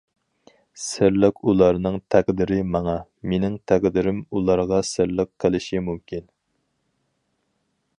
سىرلىق 0.83 1.37
ئۇلارنىڭ 1.51 1.99
تەقدىرى 2.15 2.57
ماڭا، 2.77 2.97
مىنىڭ 3.33 3.61
تەقدىرىم 3.73 4.25
ئۇلارغا 4.31 4.81
سىرلىق 4.95 5.35
قىلىشى 5.45 5.87
مۇمكىن! 5.91 6.31